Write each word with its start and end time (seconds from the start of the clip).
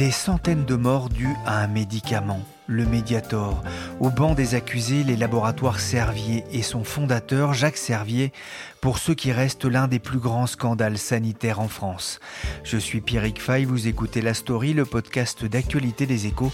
Des 0.00 0.10
centaines 0.10 0.64
de 0.64 0.76
morts 0.76 1.10
dues 1.10 1.36
à 1.44 1.62
un 1.62 1.66
médicament, 1.66 2.40
le 2.66 2.86
Mediator. 2.86 3.62
Au 4.00 4.08
banc 4.08 4.32
des 4.32 4.54
accusés, 4.54 5.04
les 5.04 5.14
laboratoires 5.14 5.78
Servier 5.78 6.42
et 6.50 6.62
son 6.62 6.84
fondateur, 6.84 7.52
Jacques 7.52 7.76
Servier, 7.76 8.32
pour 8.80 8.96
ceux 8.96 9.12
qui 9.12 9.30
restent 9.30 9.66
l'un 9.66 9.88
des 9.88 9.98
plus 9.98 10.18
grands 10.18 10.46
scandales 10.46 10.96
sanitaires 10.96 11.60
en 11.60 11.68
France. 11.68 12.18
Je 12.64 12.78
suis 12.78 13.02
Pierrick 13.02 13.42
Fay, 13.42 13.66
vous 13.66 13.88
écoutez 13.88 14.22
La 14.22 14.32
Story, 14.32 14.72
le 14.72 14.86
podcast 14.86 15.44
d'actualité 15.44 16.06
des 16.06 16.26
échos, 16.26 16.52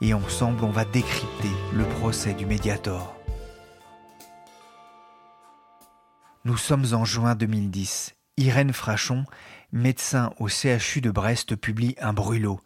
et 0.00 0.14
ensemble 0.14 0.64
on 0.64 0.70
va 0.70 0.86
décrypter 0.86 1.50
le 1.74 1.84
procès 1.84 2.32
du 2.32 2.46
Mediator. 2.46 3.14
Nous 6.46 6.56
sommes 6.56 6.86
en 6.94 7.04
juin 7.04 7.34
2010. 7.34 8.14
Irène 8.38 8.72
Frachon, 8.72 9.26
médecin 9.70 10.32
au 10.38 10.48
CHU 10.48 11.02
de 11.02 11.10
Brest, 11.10 11.56
publie 11.56 11.94
un 12.00 12.14
brûlot. 12.14 12.58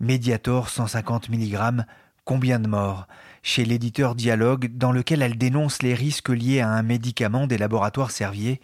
Mediator 0.00 0.68
150 0.68 1.28
mg, 1.28 1.84
combien 2.24 2.58
de 2.58 2.68
morts? 2.68 3.06
Chez 3.42 3.64
l'éditeur 3.64 4.14
Dialogue, 4.14 4.76
dans 4.76 4.90
lequel 4.90 5.22
elle 5.22 5.38
dénonce 5.38 5.82
les 5.82 5.94
risques 5.94 6.30
liés 6.30 6.60
à 6.60 6.70
un 6.70 6.82
médicament 6.82 7.46
des 7.46 7.58
laboratoires 7.58 8.10
Servier, 8.10 8.60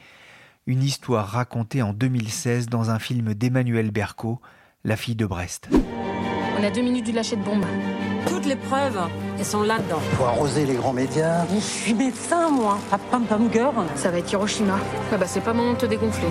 une 0.67 0.83
histoire 0.83 1.29
racontée 1.29 1.83
en 1.83 1.93
2016 1.93 2.67
dans 2.67 2.91
un 2.91 2.99
film 2.99 3.35
d'Emmanuel 3.35 3.91
Berco, 3.91 4.41
La 4.85 4.97
fille 4.97 5.15
de 5.15 5.27
Brest. 5.27 5.69
On 6.59 6.65
a 6.65 6.71
deux 6.71 6.83
minutes 6.83 7.07
du 7.07 7.13
lâcher 7.13 7.37
de 7.37 7.43
bombe. 7.43 7.65
Toutes 8.27 8.47
les 8.47 8.57
preuves, 8.57 9.01
elles 9.39 9.45
sont 9.45 9.63
là-dedans. 9.63 10.01
Faut 10.17 10.25
arroser 10.25 10.67
les 10.67 10.75
grands 10.75 10.93
médias. 10.93 11.47
Je 11.55 11.61
suis 11.61 11.95
médecin, 11.95 12.51
moi. 12.51 12.79
Pas 12.91 12.99
pam 12.99 13.25
pam 13.25 13.51
girl. 13.53 13.87
Ça 13.95 14.11
va 14.11 14.19
être 14.19 14.31
Hiroshima. 14.31 14.79
Ah 15.13 15.17
bah 15.17 15.27
c'est 15.27 15.41
pas 15.41 15.53
moment 15.53 15.73
de 15.73 15.79
te 15.79 15.87
dégonfler. 15.87 16.29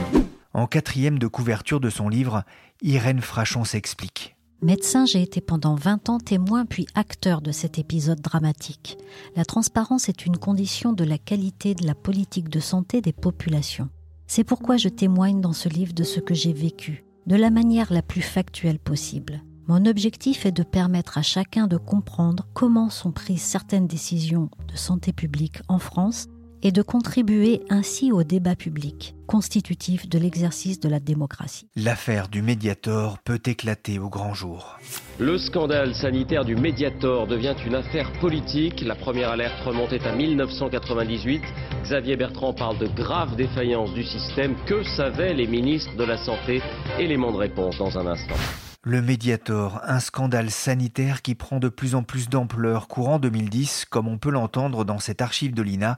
En 0.54 0.68
quatrième 0.68 1.20
de 1.20 1.28
couverture 1.28 1.80
de 1.80 1.90
son 1.90 2.10
livre, 2.10 2.44
Irène 2.82 3.22
Frachon 3.22 3.64
s'explique. 3.64 4.36
Médecin, 4.62 5.06
j'ai 5.06 5.22
été 5.22 5.40
pendant 5.40 5.76
20 5.76 6.10
ans 6.10 6.20
témoin 6.20 6.66
puis 6.66 6.86
acteur 6.94 7.42
de 7.42 7.54
cet 7.54 7.80
épisode 7.80 8.20
dramatique. 8.20 8.98
La 9.38 9.46
transparence 9.46 10.10
est 10.10 10.26
une 10.26 10.38
condition 10.38 10.92
de 10.92 11.06
la 11.06 11.18
qualité 11.18 11.76
de 11.76 11.88
la 11.88 11.96
politique 11.96 12.50
de 12.50 12.60
santé 12.60 13.00
des 13.00 13.14
populations. 13.14 13.88
C'est 14.28 14.44
pourquoi 14.44 14.76
je 14.76 14.90
témoigne 14.90 15.40
dans 15.40 15.54
ce 15.54 15.70
livre 15.70 15.94
de 15.94 16.04
ce 16.04 16.20
que 16.20 16.34
j'ai 16.34 16.52
vécu, 16.52 17.06
de 17.26 17.38
la 17.38 17.52
manière 17.52 17.94
la 17.94 18.02
plus 18.02 18.22
factuelle 18.22 18.80
possible. 18.80 19.42
Mon 19.68 19.86
objectif 19.86 20.46
est 20.46 20.52
de 20.52 20.64
permettre 20.64 21.18
à 21.18 21.22
chacun 21.22 21.68
de 21.68 21.78
comprendre 21.78 22.46
comment 22.54 22.90
sont 22.90 23.12
prises 23.12 23.42
certaines 23.42 23.88
décisions 23.88 24.50
de 24.68 24.76
santé 24.76 25.14
publique 25.14 25.62
en 25.70 25.80
France 25.80 26.28
et 26.62 26.72
de 26.72 26.82
contribuer 26.82 27.62
ainsi 27.70 28.12
au 28.12 28.24
débat 28.24 28.56
public, 28.56 29.16
constitutif 29.28 30.10
de 30.10 30.20
l'exercice 30.20 30.80
de 30.80 30.90
la 30.90 31.00
démocratie. 31.00 31.68
L'affaire 31.76 32.28
du 32.28 32.42
Mediator 32.42 33.20
peut 33.20 33.42
éclater 33.46 34.00
au 34.00 34.10
grand 34.10 34.34
jour. 34.34 34.78
Le 35.20 35.38
scandale 35.38 35.96
sanitaire 35.96 36.46
du 36.46 36.56
Mediator 36.56 37.28
devient 37.28 37.56
une 37.66 37.76
affaire 37.76 38.12
politique. 38.20 38.82
La 38.82 38.96
première 38.96 39.30
alerte 39.30 39.60
remontait 39.66 40.06
à 40.06 40.16
1998. 40.16 41.42
Xavier 41.84 42.16
Bertrand 42.16 42.54
parle 42.54 42.78
de 42.80 42.88
graves 42.88 43.36
défaillances 43.36 43.94
du 43.94 44.04
système. 44.04 44.56
Que 44.66 44.84
savaient 44.84 45.34
les 45.34 45.48
ministres 45.48 45.96
de 45.96 46.04
la 46.04 46.18
Santé? 46.18 46.62
Élément 46.98 47.32
de 47.32 47.38
réponse 47.38 47.78
dans 47.78 47.98
un 47.98 48.08
instant. 48.08 48.36
Le 48.84 49.02
Mediator, 49.02 49.82
un 49.84 50.00
scandale 50.00 50.50
sanitaire 50.50 51.22
qui 51.22 51.36
prend 51.36 51.60
de 51.60 51.68
plus 51.68 51.96
en 51.96 52.04
plus 52.04 52.30
d'ampleur 52.30 52.88
courant 52.88 53.20
2010, 53.20 53.86
comme 53.90 54.08
on 54.08 54.18
peut 54.18 54.32
l'entendre 54.32 54.86
dans 54.86 55.00
cette 55.00 55.22
archive 55.22 55.54
de 55.54 55.62
l'INA, 55.62 55.98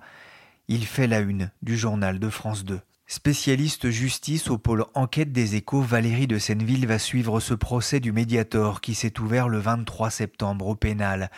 il 0.71 0.85
fait 0.85 1.07
la 1.07 1.19
une 1.19 1.51
du 1.61 1.77
journal 1.77 2.17
de 2.17 2.29
France 2.29 2.63
2. 2.63 2.79
Spécialiste 3.05 3.89
justice 3.89 4.49
au 4.49 4.57
pôle 4.57 4.85
enquête 4.93 5.33
des 5.33 5.57
échos, 5.57 5.81
Valérie 5.81 6.27
de 6.27 6.37
Senneville 6.37 6.87
va 6.87 6.97
suivre 6.97 7.41
ce 7.41 7.53
procès 7.53 7.99
du 7.99 8.13
Mediator 8.13 8.79
qui 8.79 8.95
s'est 8.95 9.19
ouvert 9.19 9.49
le 9.49 9.59
23 9.59 10.09
septembre 10.09 10.67
au 10.67 10.75
pénal. 10.75 11.29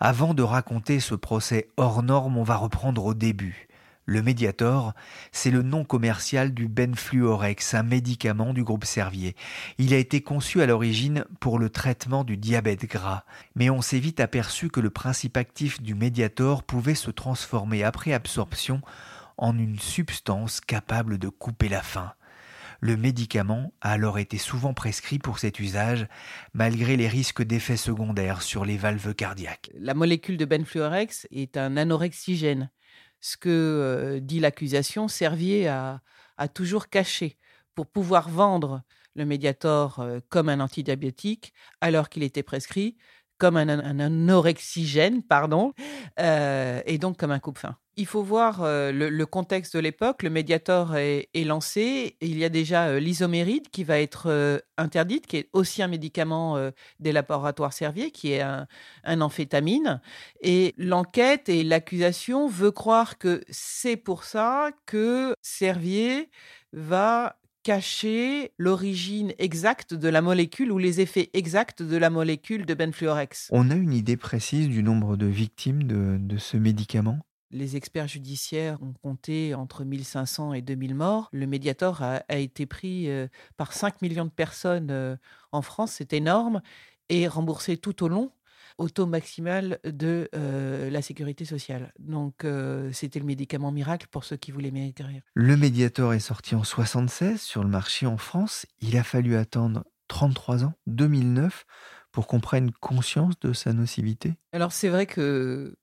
Avant 0.00 0.34
de 0.34 0.42
raconter 0.42 0.98
ce 0.98 1.14
procès 1.14 1.68
hors 1.76 2.02
norme, 2.02 2.36
on 2.36 2.42
va 2.42 2.56
reprendre 2.56 3.04
au 3.04 3.14
début. 3.14 3.68
Le 4.04 4.20
Mediator, 4.20 4.94
c'est 5.30 5.52
le 5.52 5.62
nom 5.62 5.84
commercial 5.84 6.52
du 6.52 6.66
Benfluorex, 6.66 7.74
un 7.74 7.84
médicament 7.84 8.52
du 8.52 8.64
groupe 8.64 8.84
Servier. 8.84 9.36
Il 9.78 9.94
a 9.94 9.96
été 9.96 10.22
conçu 10.22 10.60
à 10.60 10.66
l'origine 10.66 11.24
pour 11.38 11.60
le 11.60 11.70
traitement 11.70 12.24
du 12.24 12.36
diabète 12.36 12.86
gras, 12.86 13.24
mais 13.54 13.70
on 13.70 13.80
s'est 13.80 14.00
vite 14.00 14.18
aperçu 14.18 14.70
que 14.70 14.80
le 14.80 14.90
principe 14.90 15.36
actif 15.36 15.80
du 15.80 15.94
Mediator 15.94 16.64
pouvait 16.64 16.96
se 16.96 17.12
transformer 17.12 17.84
après 17.84 18.12
absorption 18.12 18.80
en 19.36 19.56
une 19.56 19.78
substance 19.78 20.60
capable 20.60 21.18
de 21.18 21.28
couper 21.28 21.68
la 21.68 21.82
faim. 21.82 22.12
Le 22.80 22.96
médicament 22.96 23.72
a 23.80 23.92
alors 23.92 24.18
été 24.18 24.38
souvent 24.38 24.74
prescrit 24.74 25.20
pour 25.20 25.38
cet 25.38 25.60
usage, 25.60 26.08
malgré 26.52 26.96
les 26.96 27.06
risques 27.06 27.44
d'effets 27.44 27.76
secondaires 27.76 28.42
sur 28.42 28.64
les 28.64 28.76
valves 28.76 29.14
cardiaques. 29.14 29.70
La 29.78 29.94
molécule 29.94 30.36
de 30.36 30.44
Benfluorex 30.44 31.28
est 31.30 31.56
un 31.56 31.76
anorexigène 31.76 32.70
ce 33.22 33.38
que 33.38 34.18
dit 34.22 34.40
l'accusation, 34.40 35.08
Servier 35.08 35.68
a, 35.68 36.02
toujours 36.52 36.88
caché 36.88 37.38
pour 37.74 37.86
pouvoir 37.86 38.28
vendre 38.28 38.82
le 39.14 39.24
Mediator 39.24 40.04
comme 40.28 40.48
un 40.48 40.58
antidiabétique 40.58 41.54
alors 41.80 42.08
qu'il 42.08 42.24
était 42.24 42.42
prescrit 42.42 42.96
comme 43.42 43.56
un, 43.56 43.98
anorexigène, 43.98 45.20
pardon, 45.20 45.72
euh, 46.20 46.80
et 46.86 46.96
donc 46.96 47.16
comme 47.16 47.32
un 47.32 47.40
coupe-faim. 47.40 47.76
Il 47.96 48.06
faut 48.06 48.22
voir 48.22 48.62
euh, 48.62 48.92
le, 48.92 49.26
contexte 49.26 49.74
de 49.74 49.80
l'époque. 49.80 50.22
Le 50.22 50.30
Mediator 50.30 50.94
est, 50.94 51.28
lancé. 51.34 52.16
il 52.20 52.38
y 52.38 52.44
a 52.44 52.48
déjà 52.48 52.86
euh, 52.86 53.00
l'isoméride 53.00 53.68
qui 53.70 53.82
va 53.82 53.98
être 53.98 54.62
interdite, 54.78 55.26
qui 55.26 55.38
est 55.38 55.48
aussi 55.52 55.82
un 55.82 55.88
médicament 55.88 56.56
des 57.00 57.10
laboratoires 57.10 57.72
Servier, 57.72 58.12
qui 58.12 58.30
est 58.30 58.42
un, 58.42 58.68
un 59.02 59.20
amphétamine. 59.20 60.00
Et 60.40 60.72
l'enquête 60.78 61.48
et 61.48 61.64
l'accusation 61.64 62.46
veut 62.46 62.70
croire 62.70 63.18
que 63.18 63.42
c'est 63.50 63.96
pour 63.96 64.22
ça 64.22 64.70
que 64.86 65.34
Servier 65.42 66.30
va 66.72 67.34
cacher 67.62 68.52
l'origine 68.58 69.32
exacte 69.38 69.94
de 69.94 70.08
la 70.08 70.20
molécule 70.20 70.72
ou 70.72 70.78
les 70.78 71.00
effets 71.00 71.30
exacts 71.32 71.82
de 71.82 71.96
la 71.96 72.10
molécule 72.10 72.66
de 72.66 72.74
benfluorex. 72.74 73.48
On 73.52 73.70
a 73.70 73.74
une 73.74 73.92
idée 73.92 74.16
précise 74.16 74.68
du 74.68 74.82
nombre 74.82 75.16
de 75.16 75.26
victimes 75.26 75.84
de, 75.84 76.36
ce 76.38 76.56
médicament? 76.56 77.20
Les 77.50 77.76
experts 77.76 78.08
judiciaires 78.08 78.82
ont 78.82 78.94
compté 79.02 79.54
entre 79.54 79.84
1500 79.84 80.54
et 80.54 80.62
2000 80.62 80.94
morts. 80.94 81.28
Le 81.32 81.46
Mediator 81.46 82.02
a, 82.02 82.22
été 82.38 82.64
pris 82.66 83.10
euh, 83.10 83.28
par 83.56 83.74
5 83.74 84.00
millions 84.00 84.24
de 84.24 84.30
personnes 84.30 84.90
euh, 84.90 85.16
en 85.52 85.60
France, 85.60 85.92
c'est 85.98 86.14
énorme, 86.14 86.62
et 87.10 87.28
remboursé 87.28 87.76
tout 87.76 88.02
au 88.02 88.08
long 88.08 88.32
au 88.78 88.88
taux 88.88 89.06
maximal 89.06 89.78
de 89.84 90.28
euh, 90.34 90.90
la 90.90 91.02
sécurité 91.02 91.44
sociale. 91.44 91.92
Donc, 91.98 92.44
euh, 92.44 92.90
c'était 92.92 93.18
le 93.18 93.26
médicament 93.26 93.72
miracle 93.72 94.06
pour 94.10 94.24
ceux 94.24 94.36
qui 94.36 94.52
voulaient 94.52 94.70
maigrir. 94.70 95.22
Le 95.34 95.56
Mediator 95.56 96.14
est 96.14 96.20
sorti 96.20 96.54
en 96.54 96.64
76 96.64 97.40
sur 97.40 97.62
le 97.62 97.68
marché 97.68 98.06
en 98.06 98.16
France. 98.16 98.66
Il 98.80 98.96
a 98.96 99.02
fallu 99.02 99.36
attendre 99.36 99.84
33 100.08 100.64
ans, 100.64 100.74
2009, 100.86 101.64
pour 102.10 102.26
qu'on 102.26 102.40
prenne 102.40 102.70
conscience 102.72 103.38
de 103.40 103.52
sa 103.52 103.72
nocivité. 103.72 104.34
Alors, 104.52 104.72
c'est 104.72 104.88
vrai 104.88 105.06
que 105.06 105.74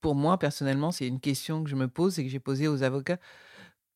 pour 0.00 0.14
moi, 0.14 0.38
personnellement, 0.38 0.92
c'est 0.92 1.08
une 1.08 1.20
question 1.20 1.64
que 1.64 1.70
je 1.70 1.76
me 1.76 1.88
pose 1.88 2.18
et 2.18 2.24
que 2.24 2.30
j'ai 2.30 2.38
posée 2.38 2.68
aux 2.68 2.82
avocats. 2.82 3.18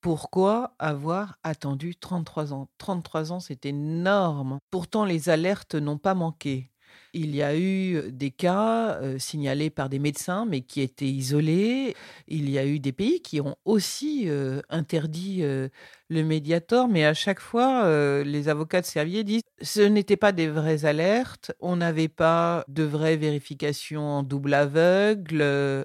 Pourquoi 0.00 0.74
avoir 0.78 1.38
attendu 1.42 1.96
33 1.96 2.54
ans? 2.54 2.70
33 2.78 3.32
ans, 3.32 3.40
c'est 3.40 3.66
énorme. 3.66 4.58
Pourtant, 4.70 5.04
les 5.04 5.28
alertes 5.28 5.74
n'ont 5.74 5.98
pas 5.98 6.14
manqué. 6.14 6.70
Il 7.14 7.34
y 7.34 7.42
a 7.42 7.56
eu 7.56 8.12
des 8.12 8.30
cas 8.30 9.00
signalés 9.18 9.70
par 9.70 9.88
des 9.88 9.98
médecins, 9.98 10.46
mais 10.46 10.60
qui 10.60 10.80
étaient 10.82 11.06
isolés. 11.06 11.94
Il 12.26 12.50
y 12.50 12.58
a 12.58 12.66
eu 12.66 12.78
des 12.80 12.92
pays 12.92 13.20
qui 13.22 13.40
ont 13.40 13.56
aussi 13.64 14.28
interdit 14.68 15.42
le 15.42 16.22
médiator, 16.22 16.88
mais 16.88 17.04
à 17.04 17.14
chaque 17.14 17.40
fois, 17.40 17.88
les 18.22 18.48
avocats 18.48 18.80
de 18.80 18.86
Servier 18.86 19.24
disent 19.24 19.42
ce 19.62 19.80
n'était 19.80 20.16
pas 20.16 20.32
des 20.32 20.48
vraies 20.48 20.84
alertes, 20.84 21.52
on 21.60 21.76
n'avait 21.76 22.08
pas 22.08 22.64
de 22.68 22.82
vraies 22.82 23.16
vérifications 23.16 24.18
en 24.18 24.22
double 24.22 24.54
aveugle, 24.54 25.42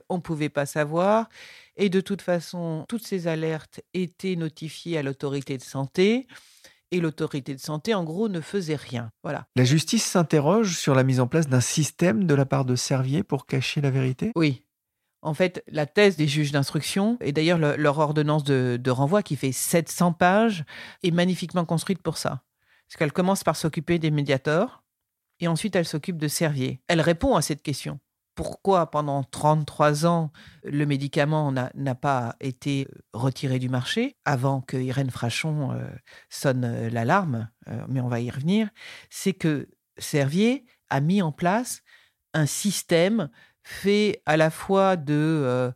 on 0.09 0.17
ne 0.17 0.21
pouvait 0.21 0.49
pas 0.49 0.65
savoir. 0.65 1.29
Et 1.75 1.89
de 1.89 2.01
toute 2.01 2.21
façon, 2.21 2.85
toutes 2.87 3.07
ces 3.07 3.27
alertes 3.27 3.81
étaient 3.93 4.35
notifiées 4.35 4.97
à 4.99 5.03
l'autorité 5.03 5.57
de 5.57 5.63
santé 5.63 6.27
et 6.93 6.99
l'autorité 6.99 7.55
de 7.55 7.59
santé, 7.59 7.93
en 7.95 8.03
gros, 8.03 8.29
ne 8.29 8.39
faisait 8.39 8.75
rien. 8.75 9.11
Voilà. 9.23 9.47
La 9.55 9.63
justice 9.63 10.05
s'interroge 10.05 10.77
sur 10.77 10.93
la 10.93 11.03
mise 11.03 11.19
en 11.19 11.27
place 11.27 11.47
d'un 11.47 11.59
système 11.59 12.25
de 12.25 12.35
la 12.35 12.45
part 12.45 12.65
de 12.65 12.75
Servier 12.75 13.23
pour 13.23 13.47
cacher 13.47 13.81
la 13.81 13.89
vérité? 13.89 14.31
Oui. 14.35 14.63
En 15.23 15.33
fait, 15.33 15.63
la 15.67 15.85
thèse 15.87 16.17
des 16.17 16.27
juges 16.27 16.51
d'instruction, 16.51 17.17
et 17.21 17.31
d'ailleurs 17.31 17.57
leur 17.57 17.97
ordonnance 17.97 18.43
de, 18.43 18.77
de, 18.79 18.91
renvoi 18.91 19.23
qui 19.23 19.35
fait 19.35 19.51
700 19.51 20.13
pages, 20.13 20.65
est 21.01 21.11
magnifiquement 21.11 21.65
construite 21.65 22.01
pour 22.01 22.17
ça. 22.17 22.43
Parce 22.87 22.97
qu'elle 22.97 23.13
commence 23.13 23.43
par 23.43 23.55
s'occuper 23.55 23.97
des 23.97 24.11
médiateurs, 24.11 24.83
et 25.39 25.47
ensuite 25.47 25.75
elle 25.75 25.85
s'occupe 25.85 26.17
de 26.17 26.27
Servier. 26.27 26.81
Elle 26.87 27.01
répond 27.01 27.35
à 27.35 27.41
cette 27.41 27.63
question 27.63 27.99
pourquoi 28.35 28.89
pendant 28.89 29.23
33 29.23 30.05
ans 30.05 30.31
le 30.63 30.85
médicament 30.85 31.51
n'a 31.51 31.95
pas 31.95 32.35
été 32.39 32.87
retiré 33.13 33.59
du 33.59 33.69
marché 33.69 34.17
avant 34.25 34.61
que 34.61 34.77
Irène 34.77 35.11
Frachon 35.11 35.71
euh, 35.71 35.87
sonne 36.29 36.65
euh, 36.65 36.89
l'alarme, 36.89 37.49
euh, 37.67 37.85
mais 37.87 38.01
on 38.01 38.07
va 38.07 38.19
y 38.19 38.29
revenir, 38.29 38.69
c'est 39.09 39.33
que 39.33 39.69
Servier 39.97 40.65
a 40.89 41.01
mis 41.01 41.21
en 41.21 41.31
place 41.31 41.83
un 42.33 42.47
système 42.47 43.29
fait 43.61 44.23
à 44.25 44.37
la 44.37 44.49
fois 44.49 44.95
de 44.95 45.71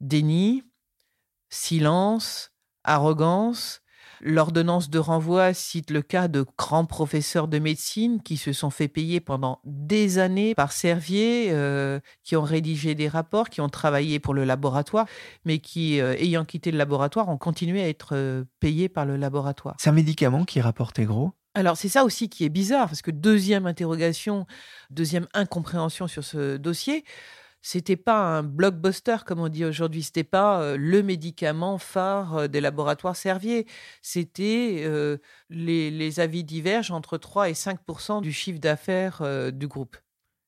déni, 0.00 0.64
silence, 1.50 2.52
arrogance, 2.82 3.80
L'ordonnance 4.22 4.90
de 4.90 4.98
renvoi 4.98 5.54
cite 5.54 5.90
le 5.90 6.02
cas 6.02 6.28
de 6.28 6.44
grands 6.58 6.84
professeurs 6.84 7.48
de 7.48 7.58
médecine 7.58 8.22
qui 8.22 8.36
se 8.36 8.52
sont 8.52 8.68
fait 8.68 8.88
payer 8.88 9.18
pendant 9.20 9.60
des 9.64 10.18
années 10.18 10.54
par 10.54 10.72
Servier, 10.72 11.48
euh, 11.50 12.00
qui 12.22 12.36
ont 12.36 12.42
rédigé 12.42 12.94
des 12.94 13.08
rapports, 13.08 13.48
qui 13.48 13.62
ont 13.62 13.70
travaillé 13.70 14.18
pour 14.20 14.34
le 14.34 14.44
laboratoire, 14.44 15.06
mais 15.44 15.58
qui, 15.58 16.00
euh, 16.00 16.14
ayant 16.18 16.44
quitté 16.44 16.70
le 16.70 16.76
laboratoire, 16.76 17.28
ont 17.30 17.38
continué 17.38 17.82
à 17.82 17.88
être 17.88 18.10
euh, 18.12 18.44
payés 18.60 18.90
par 18.90 19.06
le 19.06 19.16
laboratoire. 19.16 19.74
C'est 19.78 19.88
un 19.88 19.94
médicament 19.94 20.44
qui 20.44 20.60
rapportait 20.60 21.04
gros? 21.04 21.32
Alors 21.54 21.76
c'est 21.76 21.88
ça 21.88 22.04
aussi 22.04 22.28
qui 22.28 22.44
est 22.44 22.50
bizarre, 22.50 22.86
parce 22.86 23.02
que 23.02 23.10
deuxième 23.10 23.66
interrogation, 23.66 24.46
deuxième 24.90 25.26
incompréhension 25.34 26.06
sur 26.06 26.22
ce 26.22 26.56
dossier, 26.56 27.04
c'était 27.62 27.96
pas 27.96 28.38
un 28.38 28.42
blockbuster 28.42 29.18
comme 29.26 29.40
on 29.40 29.48
dit 29.48 29.64
aujourd'hui, 29.64 30.02
c'était 30.02 30.24
pas 30.24 30.76
le 30.76 31.02
médicament 31.02 31.78
phare 31.78 32.48
des 32.48 32.60
laboratoires 32.60 33.16
Servier, 33.16 33.66
c'était 34.02 34.84
les, 35.50 36.20
avis 36.20 36.44
divergent 36.44 36.92
entre 36.92 37.18
3 37.18 37.50
et 37.50 37.54
5 37.54 37.80
du 38.22 38.32
chiffre 38.32 38.60
d'affaires 38.60 39.22
du 39.52 39.68
groupe. 39.68 39.96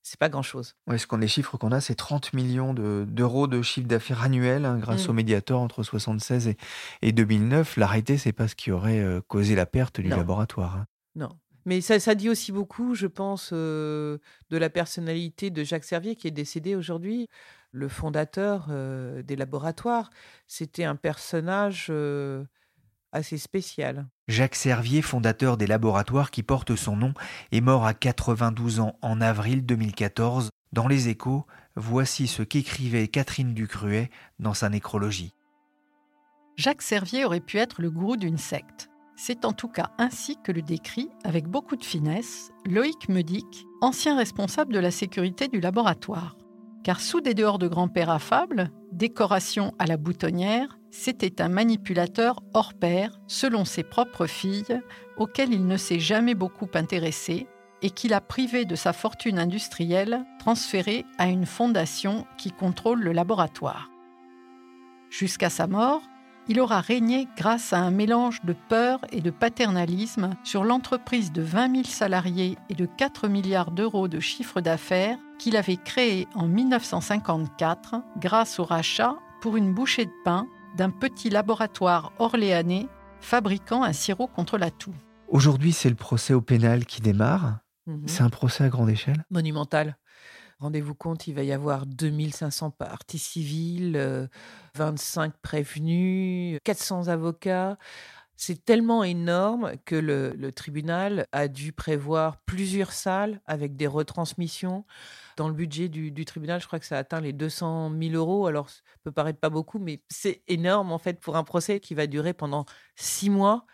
C'est 0.03 0.19
pas 0.19 0.29
grand-chose. 0.29 0.75
Ouais, 0.89 0.99
ce 0.99 1.07
qu'on 1.07 1.19
les 1.19 1.29
chiffres 1.29 1.57
qu'on 1.57 1.71
a, 1.71 1.81
c'est 1.81 1.95
30 1.95 2.33
millions 2.33 2.75
d'euros 2.75 3.47
de, 3.47 3.63
chiffre 3.63 3.87
d'affaires 3.87 4.23
annuel 4.23 4.65
hein, 4.65 4.79
grâce 4.79 5.09
au 5.09 5.13
mmh. 5.13 5.17
Mediator 5.17 5.61
entre 5.61 5.85
76 5.85 6.49
et, 6.49 6.57
et 7.03 7.13
2009. 7.13 7.77
L'arrêté, 7.77 8.19
c'est 8.19 8.33
pas 8.33 8.49
ce 8.49 8.57
qui 8.57 8.73
aurait 8.73 9.05
causé 9.29 9.55
la 9.55 9.67
perte 9.67 10.01
du 10.01 10.09
laboratoire. 10.09 10.77
Hein. 10.77 10.87
Non. 11.15 11.29
Mais 11.65 11.81
ça, 11.81 12.15
dit 12.15 12.29
aussi 12.29 12.53
beaucoup, 12.53 12.95
je 12.95 13.07
pense, 13.07 13.53
de 13.53 14.19
la 14.51 14.71
personnalité 14.71 15.51
de 15.51 15.65
Jacques 15.65 15.85
Servier, 15.85 16.17
qui 16.17 16.29
est 16.29 16.33
décédé 16.33 16.75
aujourd'hui. 16.75 17.29
Le 17.71 17.89
fondateur 17.89 18.69
des 18.69 19.37
laboratoires, 19.37 20.11
c'était 20.47 20.85
un 20.85 20.97
personnage 20.97 21.91
assez 23.13 23.39
spécial. 23.39 24.09
Jacques 24.29 24.55
Servier, 24.55 25.03
fondateur 25.03 25.57
des 25.57 25.67
laboratoires 25.67 26.31
qui 26.31 26.43
portent 26.43 26.77
son 26.77 26.97
nom, 26.97 27.15
est 27.53 27.61
mort 27.61 27.87
à 27.87 27.95
92 27.95 28.81
ans 28.81 28.99
en 29.03 29.21
avril 29.21 29.65
2014. 29.65 30.51
Dans 30.73 30.89
Les 30.89 31.09
Échos, 31.09 31.47
voici 31.77 32.27
ce 32.27 32.43
qu'écrivait 32.43 33.09
Catherine 33.09 33.55
Ducruet 33.55 34.11
dans 34.39 34.55
sa 34.55 34.71
nécrologie. 34.71 35.35
Jacques 36.57 36.83
Servier 36.83 37.25
aurait 37.25 37.41
pu 37.41 37.59
être 37.59 37.81
le 37.81 37.91
gourou 37.91 38.17
d'une 38.17 38.39
secte. 38.39 38.89
C'est 39.17 39.45
en 39.45 39.53
tout 39.53 39.69
cas 39.69 39.91
ainsi 39.99 40.37
que 40.43 40.53
le 40.53 40.63
décrit, 40.63 41.11
avec 41.25 41.47
beaucoup 41.47 41.77
de 41.77 41.85
finesse, 41.85 42.51
Loïc 42.67 43.09
Medic, 43.09 43.67
ancien 43.81 44.17
responsable 44.17 44.73
de 44.73 44.79
la 44.79 44.91
sécurité 44.91 45.49
du 45.49 45.61
laboratoire. 45.61 46.37
Car 46.83 47.01
sous 47.01 47.21
des 47.21 47.35
dehors 47.35 47.59
de 47.59 47.69
grand-père 47.69 48.11
affable, 48.11 48.71
décoration 48.91 49.73
à 49.79 49.87
la 49.87 49.97
boutonnière, 49.97 50.79
c'était 50.91 51.41
un 51.41 51.49
manipulateur 51.49 52.43
hors 52.55 52.75
pair, 52.75 53.21
selon 53.29 53.65
ses 53.65 53.83
propres 53.83 54.27
filles, 54.27 54.81
auquel 55.17 55.53
il 55.53 55.67
ne 55.67 55.77
s'est 55.77 56.01
jamais 56.01 56.35
beaucoup 56.35 56.69
intéressé 56.75 57.47
et 57.83 57.91
qu'il 57.91 58.15
a 58.15 58.21
privé 58.21 58.65
de 58.65 58.77
sa 58.77 58.93
fortune 58.93 59.39
industrielle 59.39 60.25
transférée 60.39 61.05
à 61.19 61.29
une 61.29 61.47
fondation 61.47 62.27
qui 62.39 62.51
contrôle 62.51 63.01
le 63.01 63.13
laboratoire. 63.13 63.91
Jusqu'à 65.11 65.51
sa 65.51 65.67
mort, 65.67 66.03
il 66.49 66.61
aura 66.61 66.81
régné 66.81 67.29
grâce 67.37 67.73
à 67.73 67.79
un 67.79 67.91
mélange 67.91 68.43
de 68.43 68.55
peur 68.69 69.01
et 69.11 69.21
de 69.21 69.31
paternalisme 69.31 70.31
sur 70.45 70.65
l'entreprise 70.65 71.33
de 71.33 71.43
20 71.43 71.73
000 71.73 71.85
salariés 71.85 72.59
et 72.69 72.75
de 72.75 72.87
4 72.87 73.29
milliards 73.29 73.71
d'euros 73.71 74.09
de 74.09 74.21
chiffre 74.21 74.61
d'affaires 74.61 75.19
qu'il 75.39 75.57
avait 75.57 75.77
créée 75.77 76.27
en 76.35 76.47
1954 76.47 77.97
grâce 78.19 78.59
au 78.59 78.65
rachat 78.65 79.17
pour 79.41 79.57
une 79.57 79.73
bouchée 79.75 80.07
de 80.07 80.13
pain 80.25 80.47
d'un 80.77 80.91
petit 80.91 81.31
laboratoire 81.31 82.13
orléanais 82.19 82.89
fabriquant 83.21 83.83
un 83.83 83.93
sirop 83.93 84.27
contre 84.27 84.59
la 84.59 84.71
toux. 84.71 84.95
Aujourd'hui, 85.29 85.73
c'est 85.73 85.89
le 85.89 85.95
procès 85.95 86.35
au 86.35 86.41
pénal 86.41 86.85
qui 86.85 87.01
démarre. 87.01 87.59
Mhm. 87.87 88.03
C'est 88.07 88.23
un 88.23 88.31
procès 88.31 88.65
à 88.65 88.69
grande 88.69 88.91
échelle? 88.91 89.25
Monumental. 89.31 89.97
Rendez-vous 90.63 90.95
compte, 90.95 91.27
il 91.27 91.35
va 91.35 91.43
y 91.43 91.51
avoir 91.51 91.87
2500 91.87 92.71
parties 92.71 93.19
civiles, 93.19 94.29
25 94.77 95.35
prévenus, 95.43 96.61
400 96.63 97.09
avocats. 97.09 97.77
C'est 98.37 98.65
tellement 98.65 99.03
énorme 99.03 99.73
que 99.85 99.97
le, 99.97 100.53
tribunal 100.53 101.27
a 101.33 101.49
dû 101.49 101.73
prévoir 101.73 102.37
plusieurs 102.47 102.93
salles 102.93 103.41
avec 103.45 103.75
des 103.75 103.89
retransmissions. 103.89 104.85
Dans 105.37 105.49
le 105.49 105.55
budget 105.55 105.89
du, 105.89 106.13
du, 106.13 106.25
tribunal, 106.25 106.61
je 106.61 106.69
crois 106.69 106.79
que 106.79 106.87
ça 106.87 106.97
atteint 106.97 107.21
les 107.21 107.33
200 107.33 107.91
000 108.01 108.15
euros. 108.15 108.47
Alors, 108.47 108.71
ça 108.71 108.83
peut 109.03 109.11
paraître 109.11 109.41
pas 109.41 109.51
beaucoup, 109.51 109.81
mais 109.81 110.01
c'est 110.09 110.45
énorme 110.47 110.93
en 110.93 110.99
fait 110.99 111.19
pour 111.19 111.35
un 111.35 111.43
procès 111.43 111.81
qui 111.81 111.95
va 111.95 112.07
durer 112.07 112.35
pendant 112.35 112.67
six 112.95 113.31
mois. 113.31 113.67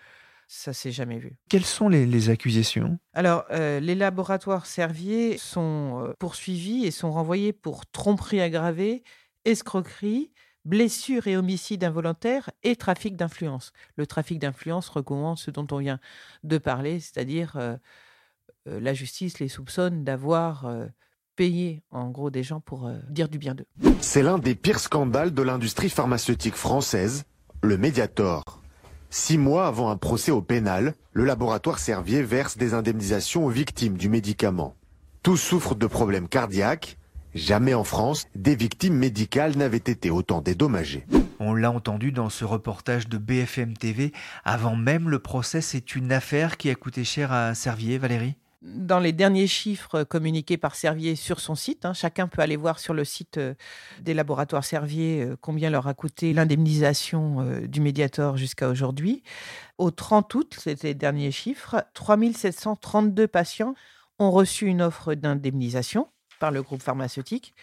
Ça 0.50 0.73
s'est 0.73 0.93
jamais 0.93 1.19
vu. 1.19 1.37
Quelles 1.50 1.64
sont 1.64 1.90
les, 1.90 2.31
accusations? 2.31 2.99
Alors, 3.12 3.45
euh, 3.50 3.81
les 3.81 3.95
laboratoires 3.95 4.64
Servier 4.64 5.37
sont 5.37 6.02
euh, 6.02 6.14
poursuivis 6.19 6.87
et 6.87 6.90
sont 6.90 7.12
renvoyés 7.12 7.52
pour 7.52 7.85
tromperie 7.85 8.40
aggravée, 8.40 9.02
escroquerie, 9.45 10.33
blessure 10.64 11.26
et 11.26 11.37
homicide 11.37 11.85
involontaire 11.85 12.50
et 12.62 12.76
trafic 12.76 13.14
d'influence. 13.14 13.73
Le 13.97 14.07
trafic 14.07 14.38
d'influence 14.38 14.88
recommande 14.88 15.37
ce 15.37 15.50
dont 15.50 15.67
on 15.71 15.78
vient 15.78 16.00
de 16.45 16.57
parler, 16.57 16.99
c'est-à-dire 16.99 17.57
euh, 17.57 17.76
la 18.64 18.95
justice 18.95 19.40
les 19.40 19.49
soupçonne 19.49 20.02
d'avoir 20.02 20.67
payé 21.37 21.83
en 21.90 22.09
gros 22.09 22.31
des 22.31 22.43
gens 22.43 22.61
pour 22.61 22.90
dire 23.11 23.28
du 23.28 23.38
bien 23.38 23.55
d'eux. 23.55 23.67
C'est 24.00 24.23
l'un 24.23 24.38
des 24.38 24.55
pires 24.55 24.81
scandales 24.81 25.33
de 25.33 25.43
l'industrie 25.43 25.90
pharmaceutique 25.90 26.55
française, 26.55 27.25
le 27.62 27.76
Mediator. 27.76 28.62
Six 29.10 29.38
mois 29.38 29.66
avant 29.66 29.88
un 29.90 29.96
procès 29.96 30.30
au 30.30 30.42
pénal, 30.42 30.94
le 31.12 31.24
laboratoire 31.24 31.78
Servier 31.78 32.22
verse 32.22 32.58
des 32.58 32.74
indemnisations 32.74 33.46
aux 33.46 33.48
victimes 33.48 33.96
du 33.96 34.10
médicament. 34.10 34.74
Tous 35.22 35.38
souffrent 35.38 35.74
de 35.74 35.86
problèmes 35.86 36.28
cardiaques. 36.28 36.98
Jamais 37.34 37.72
en 37.72 37.84
France, 37.84 38.26
des 38.34 38.54
victimes 38.54 38.96
médicales 38.96 39.56
n'avaient 39.56 39.78
été 39.78 40.10
autant 40.10 40.42
dédommagées. 40.42 41.06
On 41.40 41.54
l'a 41.54 41.70
entendu 41.70 42.12
dans 42.12 42.28
ce 42.28 42.44
reportage 42.44 43.08
de 43.08 43.16
BFM 43.16 43.78
TV. 43.78 44.12
Avant 44.44 44.76
même 44.76 45.08
le 45.08 45.18
procès, 45.18 45.62
c'est 45.62 45.94
une 45.96 46.12
affaire 46.12 46.58
qui 46.58 46.68
a 46.68 46.74
coûté 46.74 47.04
cher 47.04 47.32
à 47.32 47.54
Servier, 47.54 47.96
Valérie? 47.96 48.36
Dans 48.62 48.98
les 48.98 49.12
derniers 49.12 49.46
chiffres 49.46 50.02
communiqués 50.02 50.56
par 50.56 50.74
Servier 50.74 51.14
sur 51.14 51.38
son 51.40 51.54
site, 51.54 51.84
hein, 51.84 51.92
chacun 51.92 52.26
peut 52.26 52.42
aller 52.42 52.56
voir 52.56 52.80
sur 52.80 52.92
le 52.92 53.04
site 53.04 53.38
euh, 53.38 53.54
des 54.00 54.14
laboratoires 54.14 54.64
Servier 54.64 55.22
euh, 55.22 55.36
combien 55.40 55.70
leur 55.70 55.86
a 55.86 55.94
coûté 55.94 56.32
l'indemnisation 56.32 57.40
euh, 57.40 57.66
du 57.66 57.80
médiator 57.80 58.36
jusqu'à 58.36 58.68
aujourd'hui. 58.68 59.22
Au 59.78 59.90
30 59.90 60.34
août, 60.34 60.56
c'était 60.58 60.88
les 60.88 60.94
derniers 60.94 61.30
chiffres, 61.30 61.84
3732 61.94 63.28
patients 63.28 63.74
ont 64.18 64.32
reçu 64.32 64.66
une 64.66 64.82
offre 64.82 65.14
d'indemnisation 65.14 66.08
par 66.40 66.50
le 66.50 66.62
groupe 66.62 66.82
pharmaceutique 66.82 67.54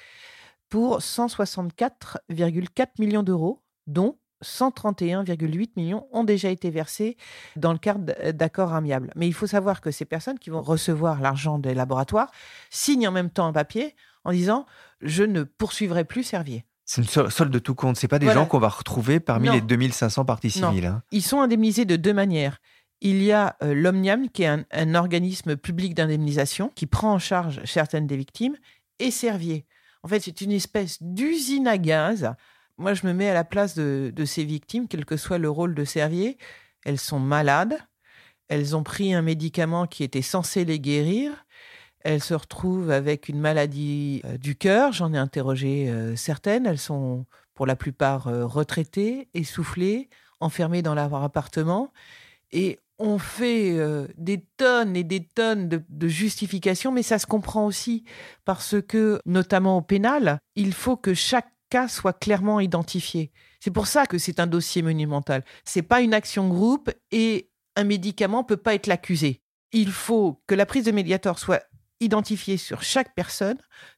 pour 0.70 1.00
164,4 1.00 2.88
millions 3.00 3.24
d'euros, 3.24 3.62
dont 3.88 4.18
131,8 4.46 5.72
millions 5.76 6.08
ont 6.12 6.24
déjà 6.24 6.50
été 6.50 6.70
versés 6.70 7.18
dans 7.56 7.74
le 7.74 7.80
cadre 7.80 8.14
d'accords 8.32 8.74
amiables. 8.74 9.12
Mais 9.16 9.28
il 9.28 9.34
faut 9.34 9.48
savoir 9.48 9.82
que 9.82 9.92
ces 9.92 10.06
personnes 10.06 10.40
qui 10.40 10.50
vont 10.50 10.62
recevoir 10.62 11.22
l'argent 11.22 11.60
des 11.60 11.74
laboratoires 11.74 12.32
signent 12.70 13.08
en 13.08 13.12
même 13.12 13.30
temps 13.30 13.48
un 13.48 13.54
papier 13.54 13.96
en 14.24 14.32
disant 14.32 14.66
je 15.02 15.24
ne 15.24 15.44
poursuivrai 15.44 16.06
plus 16.06 16.24
Servier. 16.24 16.66
C'est 16.86 17.02
une 17.02 17.30
solde 17.30 17.52
de 17.52 17.60
tout 17.60 17.74
compte. 17.74 17.98
C'est 17.98 18.08
pas 18.08 18.20
des 18.20 18.32
gens 18.32 18.46
qu'on 18.46 18.60
va 18.60 18.70
retrouver 18.70 19.20
parmi 19.20 19.50
les 19.50 19.62
2500 19.62 20.24
parties 20.24 20.52
civiles. 20.52 20.86
Hein. 20.86 21.02
Ils 21.12 21.24
sont 21.24 21.42
indemnisés 21.42 21.86
de 21.86 21.96
deux 21.96 22.14
manières. 22.14 22.60
Il 23.02 23.22
y 23.22 23.32
a 23.32 23.58
euh, 23.62 23.74
l'Omniam, 23.74 24.30
qui 24.30 24.44
est 24.44 24.66
un, 24.72 24.96
organisme 24.96 25.58
public 25.58 25.96
d'indemnisation 25.96 26.72
qui 26.76 26.86
prend 26.86 27.14
en 27.14 27.20
charge 27.20 27.62
certaines 27.66 28.08
des 28.08 28.18
victimes, 28.18 28.56
et 29.00 29.12
Servier. 29.12 29.66
En 30.04 30.08
fait, 30.08 30.20
c'est 30.22 30.42
une 30.42 30.52
espèce 30.52 31.02
d'usine 31.02 31.68
à 31.68 31.78
gaz. 31.78 32.34
Moi, 32.78 32.94
je 32.94 33.08
me 33.08 33.14
mets 33.14 33.30
à 33.30 33.34
la 33.34 33.44
place 33.44 33.76
de, 33.76 34.26
ces 34.26 34.44
victimes, 34.44 34.88
quel 34.88 35.06
que 35.06 35.18
soit 35.18 35.38
le 35.38 35.50
rôle 35.50 35.76
de 35.76 35.86
Servier. 35.86 36.38
Elles 36.84 37.00
sont 37.00 37.20
malades. 37.20 37.78
Elles 38.48 38.76
ont 38.76 38.84
pris 38.84 39.14
un 39.14 39.22
médicament 39.22 39.88
qui 39.88 40.04
était 40.04 40.22
censé 40.22 40.66
les 40.66 40.80
guérir 40.80 41.46
elles 42.06 42.22
se 42.22 42.36
retrouvent 42.36 42.92
avec 42.92 43.30
une 43.30 43.40
maladie 43.40 44.22
euh, 44.26 44.38
du 44.38 44.56
cœur. 44.56 44.94
J'en 44.94 45.12
ai 45.12 45.18
interrogé 45.18 45.90
euh, 45.90 46.16
certaines. 46.16 46.68
Elles 46.68 46.78
sont 46.78 47.26
pour 47.56 47.66
la 47.66 47.76
plupart 47.76 48.28
euh, 48.28 48.46
retraitées, 48.46 49.28
essoufflées, 49.34 50.10
enfermées 50.40 50.84
dans 50.84 50.94
leur 50.94 51.14
appartement. 51.16 51.92
Et 52.52 52.80
on 53.00 53.18
fait 53.18 53.78
des 54.18 54.46
tonnes 54.56 54.96
et 54.96 55.04
des 55.04 55.26
tonnes 55.26 55.68
de, 55.68 55.84
de, 55.90 56.08
justifications, 56.08 56.94
mais 56.94 57.04
ça 57.04 57.20
se 57.20 57.26
comprend 57.26 57.66
aussi 57.66 58.06
parce 58.46 58.76
que, 58.88 59.20
notamment 59.26 59.80
au 59.80 59.82
pénal, 59.82 60.40
il 60.56 60.74
faut 60.74 60.96
que 60.96 61.14
chaque 61.14 61.52
cas 61.70 61.88
soit 61.88 62.14
clairement 62.14 62.60
identifié. 62.60 63.32
C'est 63.60 63.72
pour 63.72 63.88
ça 63.88 64.06
que 64.06 64.18
c'est 64.18 64.40
un 64.40 64.48
dossier 64.48 64.82
monumental. 64.82 65.44
C'est 65.64 65.82
pas 65.82 66.02
une 66.02 66.14
action 66.14 66.48
groupe 66.48 66.92
et 67.12 67.50
un 67.76 67.84
médicament 67.84 68.44
peut 68.44 68.58
pas 68.58 68.76
être 68.76 68.88
l'accusé. 68.88 69.42
Il 69.72 69.92
faut 69.92 70.42
que 70.48 70.56
la 70.56 70.66
prise 70.66 70.86
de 70.86 70.92
médiator 70.92 71.40
soit 71.40 71.64
identifié 72.00 72.58
sur 72.58 72.84
chaque 72.84 73.14
personne, 73.16 73.58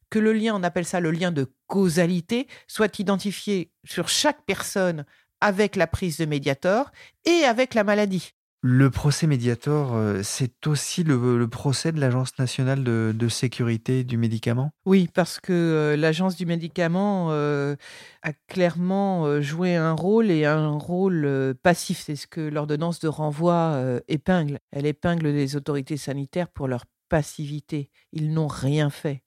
que 0.09 0.19
le 0.19 0.33
lien, 0.33 0.55
on 0.55 0.63
appelle 0.63 0.85
ça 0.85 0.99
le 0.99 1.11
lien 1.11 1.31
de 1.31 1.51
causalité, 1.67 2.47
soit 2.67 2.99
identifié 2.99 3.71
sur 3.83 4.07
chaque 4.07 4.45
personne 4.45 5.05
avec 5.41 5.75
la 5.75 5.87
prise 5.87 6.17
de 6.17 6.25
Mediator 6.25 6.91
et 7.25 7.43
avec 7.43 7.73
la 7.73 7.83
maladie. 7.83 8.33
Le 8.61 8.89
procès 8.89 9.27
Mediator, 9.27 9.93
euh, 9.93 10.21
c'est 10.23 10.65
aussi 10.65 11.03
le, 11.03 11.47
procès 11.47 11.91
de 11.91 11.99
l'Agence 11.99 12.39
nationale 12.39 12.83
de, 12.83 13.27
sécurité 13.29 14.03
du 14.03 14.17
médicament? 14.17 14.71
Oui, 14.85 15.07
parce 15.13 15.39
que 15.39 15.53
euh, 15.53 15.95
l'Agence 15.95 16.35
du 16.35 16.47
médicament 16.47 17.27
euh, 17.31 17.75
a 18.23 18.33
clairement 18.47 19.41
joué 19.41 19.75
un 19.75 19.93
rôle 19.93 20.31
et 20.31 20.45
un 20.45 20.71
rôle 20.71 21.53
passif. 21.61 22.01
C'est 22.03 22.15
ce 22.15 22.25
que 22.25 22.41
l'ordonnance 22.41 22.99
de 22.99 23.07
renvoi 23.07 23.79
épingle. 24.07 24.59
Elle 24.71 24.87
épingle 24.87 25.27
les 25.27 25.55
autorités 25.55 25.97
sanitaires 25.97 26.49
pour 26.49 26.67
leur 26.67 26.85
passivité. 27.09 27.91
Ils 28.11 28.33
n'ont 28.33 28.47
rien 28.47 28.89
fait. 28.89 29.21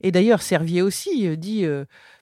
Et 0.00 0.10
d'ailleurs, 0.10 0.42
Servier 0.42 0.82
aussi 0.82 1.36
dit 1.38 1.64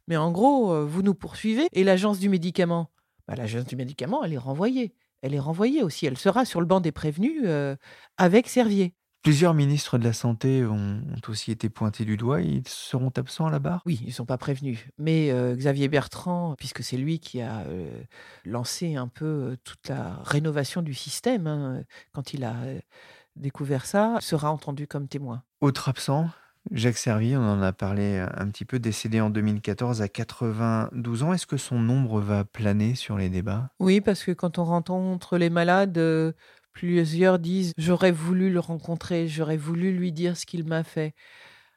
Mais 0.06 0.16
en 0.16 0.30
gros, 0.30 0.86
vous 0.86 1.02
nous 1.02 1.14
poursuivez. 1.14 1.66
Et 1.72 1.82
l'agence 1.82 2.18
du 2.18 2.28
médicament? 2.28 2.90
Bah, 3.26 3.36
L'agence 3.36 3.64
du 3.64 3.76
médicament, 3.76 4.22
elle 4.22 4.34
est 4.34 4.38
renvoyée. 4.38 4.94
Elle 5.22 5.34
est 5.34 5.40
renvoyée 5.40 5.82
aussi. 5.82 6.06
Elle 6.06 6.18
sera 6.18 6.44
sur 6.44 6.60
le 6.60 6.66
banc 6.66 6.80
des 6.80 6.92
prévenus 6.92 7.44
avec 8.16 8.48
Servier. 8.48 8.94
Plusieurs 9.22 9.54
ministres 9.54 9.98
de 9.98 10.04
la 10.04 10.12
Santé 10.12 10.64
ont, 10.64 11.00
aussi 11.28 11.52
été 11.52 11.68
pointés 11.68 12.04
du 12.04 12.16
doigt. 12.16 12.40
Ils 12.40 12.66
seront 12.66 13.12
absents 13.16 13.46
à 13.46 13.52
la 13.52 13.60
barre? 13.60 13.80
Oui, 13.86 14.00
ils 14.02 14.08
ne 14.08 14.12
sont 14.12 14.26
pas 14.26 14.36
prévenus. 14.36 14.84
Mais 14.98 15.32
Xavier 15.54 15.86
Bertrand, 15.88 16.56
puisque 16.58 16.82
c'est 16.82 16.96
lui 16.96 17.20
qui 17.20 17.40
a 17.40 17.64
lancé 18.44 18.96
un 18.96 19.06
peu 19.06 19.56
toute 19.62 19.88
la 19.88 20.18
rénovation 20.24 20.82
du 20.82 20.92
système, 20.92 21.46
hein, 21.46 21.84
quand 22.12 22.34
il 22.34 22.42
a 22.42 22.56
découvert 23.36 23.86
ça, 23.86 24.18
sera 24.20 24.50
entendu 24.50 24.88
comme 24.88 25.06
témoin. 25.06 25.44
Autre 25.60 25.88
absent, 25.88 26.28
Jacques 26.70 26.98
Servier, 26.98 27.36
on 27.36 27.42
en 27.42 27.60
a 27.60 27.72
parlé 27.72 28.18
un 28.18 28.48
petit 28.48 28.64
peu, 28.64 28.78
décédé 28.78 29.20
en 29.20 29.30
2014 29.30 30.00
à 30.00 30.08
92 30.08 31.22
ans. 31.24 31.32
Est-ce 31.32 31.46
que 31.46 31.56
son 31.56 31.80
nombre 31.80 32.20
va 32.20 32.44
planer 32.44 32.94
sur 32.94 33.18
les 33.18 33.28
débats? 33.28 33.70
Oui, 33.80 34.00
parce 34.00 34.22
que 34.22 34.30
quand 34.30 34.58
on 34.58 34.64
rencontre 34.64 35.38
les 35.38 35.50
malades, 35.50 35.98
euh, 35.98 36.32
plusieurs 36.72 37.38
disent 37.38 37.72
J'aurais 37.76 38.12
voulu 38.12 38.50
le 38.50 38.60
rencontrer, 38.60 39.26
j'aurais 39.26 39.56
voulu 39.56 39.92
lui 39.92 40.12
dire 40.12 40.36
ce 40.36 40.46
qu'il 40.46 40.64
m'a 40.64 40.84
fait. 40.84 41.14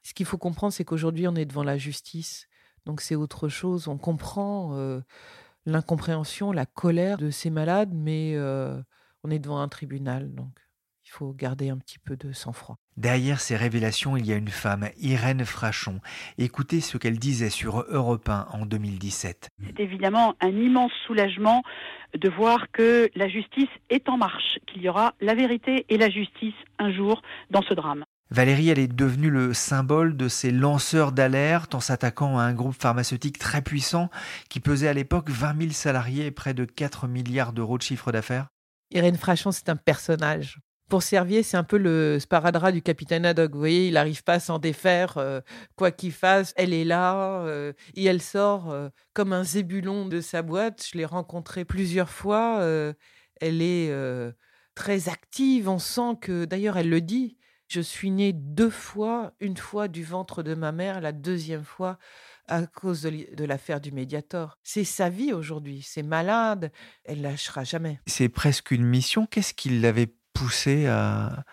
Ce 0.04 0.14
qu'il 0.14 0.28
faut 0.28 0.38
comprendre, 0.38 0.72
c'est 0.72 0.86
qu'aujourd'hui, 0.86 1.28
on 1.28 1.36
est 1.36 1.46
devant 1.46 1.64
la 1.64 1.78
justice. 1.78 2.48
Donc 2.86 3.02
c'est 3.02 3.16
autre 3.16 3.50
chose. 3.50 3.88
On 3.88 3.98
comprend 3.98 4.76
euh, 4.76 5.02
l'incompréhension, 5.66 6.52
la 6.52 6.68
colère 6.68 7.18
de 7.18 7.32
ces 7.32 7.50
malades, 7.50 7.92
mais 7.94 8.34
euh, 8.36 8.80
on 9.24 9.32
est 9.32 9.40
devant 9.40 9.60
un 9.60 9.68
tribunal. 9.68 10.34
Donc 10.34 10.52
faut 11.16 11.34
garder 11.34 11.70
un 11.70 11.78
petit 11.78 11.98
peu 11.98 12.18
de 12.18 12.34
sang-froid. 12.34 12.76
Derrière 12.98 13.40
ces 13.40 13.56
révélations, 13.56 14.18
il 14.18 14.26
y 14.26 14.34
a 14.34 14.36
une 14.36 14.50
femme, 14.50 14.90
Irène 15.00 15.46
Frachon. 15.46 16.02
Écoutez 16.38 16.82
ce 16.82 16.98
qu'elle 16.98 17.20
disait 17.20 17.50
sur 17.50 17.86
Europe 17.88 18.28
1 18.28 18.48
en 18.52 18.66
2017. 18.66 19.48
C'est 19.66 19.80
évidemment 19.80 20.36
un 20.42 20.50
immense 20.50 20.92
soulagement 21.08 21.64
de 22.18 22.30
voir 22.30 22.70
que 22.74 23.10
la 23.16 23.30
justice 23.30 23.70
est 23.90 24.10
en 24.10 24.18
marche, 24.18 24.60
qu'il 24.68 24.82
y 24.82 24.90
aura 24.90 25.14
la 25.22 25.36
vérité 25.36 25.86
et 25.88 25.98
la 25.98 26.10
justice 26.10 26.54
un 26.80 26.92
jour 26.92 27.22
dans 27.50 27.62
ce 27.62 27.74
drame. 27.74 28.04
Valérie, 28.30 28.70
elle 28.70 28.80
est 28.80 28.94
devenue 28.94 29.30
le 29.30 29.54
symbole 29.54 30.18
de 30.18 30.28
ces 30.28 30.52
lanceurs 30.52 31.14
d'alerte 31.14 31.76
en 31.76 31.80
s'attaquant 31.80 32.40
à 32.40 32.44
un 32.44 32.54
groupe 32.54 32.76
pharmaceutique 32.76 33.40
très 33.40 33.62
puissant 33.62 34.10
qui 34.50 34.60
pesait 34.60 34.90
à 34.90 34.94
l'époque 34.94 35.30
20 35.30 35.62
000 35.62 35.72
salariés 35.72 36.26
et 36.26 36.32
près 36.32 36.54
de 36.54 36.66
4 36.66 37.08
milliards 37.08 37.54
d'euros 37.54 37.78
de 37.78 37.84
chiffre 37.84 38.12
d'affaires. 38.12 38.48
Irène 38.92 39.16
Frachon, 39.16 39.52
c'est 39.52 39.70
un 39.70 39.78
personnage 39.78 40.60
pour 40.88 41.02
Servier, 41.02 41.42
c'est 41.42 41.58
un 41.58 41.64
peu 41.64 41.78
le 41.78 42.20
sparadrap 42.20 42.72
du 42.72 42.82
capitaine 42.82 43.26
Haddock. 43.26 43.54
Vous 43.54 43.60
voyez, 43.60 43.88
il 43.88 43.94
n'arrive 43.94 44.24
pas 44.24 44.34
à 44.34 44.40
s'en 44.40 44.60
défaire. 44.60 45.18
Euh, 45.18 45.42
quoi 45.76 45.92
qu'il 45.92 46.12
fasse, 46.12 46.54
elle 46.58 46.74
est 46.74 46.86
là 46.86 47.42
euh, 47.42 47.74
et 47.96 48.06
elle 48.06 48.22
sort 48.22 48.72
euh, 48.72 48.90
comme 49.14 49.34
un 49.34 49.44
zébulon 49.44 50.08
de 50.08 50.22
sa 50.22 50.42
boîte. 50.44 50.86
Je 50.92 50.98
l'ai 50.98 51.06
rencontrée 51.06 51.66
plusieurs 51.66 52.10
fois. 52.10 52.60
elle 53.42 53.62
est 53.62 53.92
très 54.76 55.10
active. 55.10 55.70
On 55.70 55.80
sent 55.80 56.18
que, 56.22 56.46
d'ailleurs, 56.46 56.78
elle 56.78 56.90
le 56.90 57.02
dit. 57.02 57.38
Je 57.68 57.82
suis 57.82 58.12
née 58.12 58.32
deux 58.32 58.70
fois, 58.70 59.34
une 59.40 59.58
fois 59.58 59.88
du 59.88 60.04
ventre 60.04 60.44
de 60.44 60.54
ma 60.54 60.72
mère, 60.72 61.02
la 61.02 61.12
deuxième 61.12 61.64
fois 61.64 61.98
à 62.48 62.68
cause 62.68 63.02
de 63.02 63.44
l'affaire 63.44 63.82
du 63.82 63.92
Mediator. 63.92 64.60
C'est 64.64 64.84
sa 64.84 65.10
vie 65.10 65.34
aujourd'hui. 65.34 65.82
C'est 65.82 66.04
malade. 66.04 66.72
Elle 67.04 67.22
lâchera 67.22 67.64
jamais. 67.64 68.00
C'est 68.06 68.30
presque 68.30 68.70
une 68.70 68.86
mission. 68.86 69.26
Qu'est-ce 69.26 69.56
qui 69.56 69.70
l'avait 69.70 70.14
poussé 70.36 70.86
à, 70.86 71.46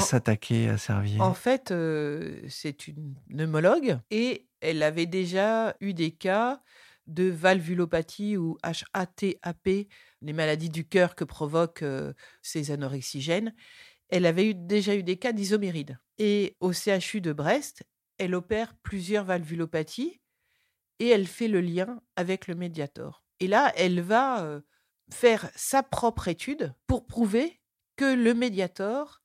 s'attaquer 0.00 0.68
à 0.68 0.78
Servier 0.78 1.20
En 1.20 1.34
fait, 1.34 1.70
euh, 1.70 2.40
c'est 2.48 2.88
une 2.88 3.14
pneumologue 3.28 3.98
et 4.10 4.48
elle 4.60 4.82
avait 4.82 5.06
déjà 5.06 5.76
eu 5.80 5.94
des 5.94 6.10
cas 6.10 6.62
de 7.06 7.24
valvulopathie 7.24 8.36
ou 8.36 8.56
HATAP, 8.62 9.68
les 10.22 10.32
maladies 10.32 10.70
du 10.70 10.86
cœur 10.86 11.14
que 11.14 11.24
provoquent 11.24 11.82
euh, 11.82 12.12
ces 12.42 12.70
anorexigènes. 12.70 13.54
Elle 14.08 14.26
avait 14.26 14.50
eu, 14.50 14.54
déjà 14.54 14.94
eu 14.94 15.02
des 15.02 15.16
cas 15.16 15.32
d'isoméride. 15.32 15.98
Et 16.18 16.56
au 16.60 16.72
CHU 16.72 17.20
de 17.20 17.32
Brest, 17.32 17.82
elle 18.18 18.34
opère 18.34 18.74
plusieurs 18.82 19.24
valvulopathies 19.24 20.20
et 21.00 21.08
elle 21.08 21.26
fait 21.26 21.48
le 21.48 21.60
lien 21.60 22.00
avec 22.16 22.46
le 22.46 22.54
médiator. 22.54 23.24
Et 23.40 23.48
là, 23.48 23.72
elle 23.76 24.00
va 24.00 24.44
euh, 24.44 24.60
faire 25.10 25.50
sa 25.56 25.82
propre 25.82 26.28
étude 26.28 26.72
pour 26.86 27.06
prouver 27.06 27.61
que 27.96 28.14
le 28.14 28.34
médiator 28.34 29.20